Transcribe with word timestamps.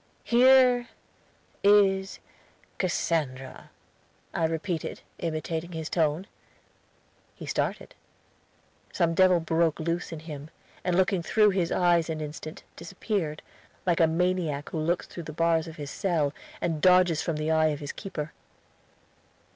"Here 0.23 0.87
is 1.63 2.17
Cassandra," 2.79 3.69
I 4.33 4.45
repeated, 4.45 5.01
imitating 5.19 5.73
his 5.73 5.91
tone. 5.91 6.25
He 7.35 7.45
started. 7.45 7.93
Some 8.91 9.13
devil 9.13 9.39
broke 9.39 9.79
loose 9.79 10.11
in 10.11 10.21
him, 10.21 10.49
and 10.83 10.95
looking 10.95 11.21
through 11.21 11.51
his 11.51 11.71
eyes 11.71 12.09
an 12.09 12.19
instant, 12.19 12.63
disappeared, 12.75 13.43
like 13.85 13.99
a 13.99 14.07
maniac 14.07 14.69
who 14.69 14.79
looks 14.79 15.05
through 15.05 15.23
the 15.29 15.33
bars 15.33 15.67
of 15.67 15.75
his 15.75 15.91
cell, 15.91 16.33
and 16.61 16.81
dodges 16.81 17.21
from 17.21 17.35
the 17.35 17.51
eye 17.51 17.67
of 17.67 17.79
his 17.79 17.91
keeper. 17.91 18.33